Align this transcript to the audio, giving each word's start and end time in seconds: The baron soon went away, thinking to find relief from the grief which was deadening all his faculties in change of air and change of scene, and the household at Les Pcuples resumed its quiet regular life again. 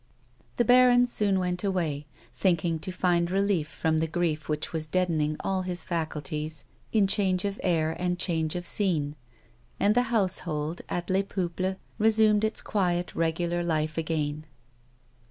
The 0.57 0.65
baron 0.65 1.05
soon 1.05 1.37
went 1.37 1.63
away, 1.63 2.07
thinking 2.33 2.79
to 2.79 2.91
find 2.91 3.29
relief 3.29 3.67
from 3.67 3.99
the 3.99 4.07
grief 4.07 4.49
which 4.49 4.73
was 4.73 4.87
deadening 4.87 5.37
all 5.41 5.61
his 5.61 5.85
faculties 5.85 6.65
in 6.91 7.05
change 7.05 7.45
of 7.45 7.59
air 7.61 7.95
and 7.99 8.17
change 8.17 8.55
of 8.55 8.65
scene, 8.65 9.15
and 9.79 9.93
the 9.93 10.01
household 10.09 10.81
at 10.89 11.11
Les 11.11 11.21
Pcuples 11.21 11.77
resumed 11.99 12.43
its 12.43 12.63
quiet 12.63 13.13
regular 13.13 13.63
life 13.63 13.95
again. 13.95 14.47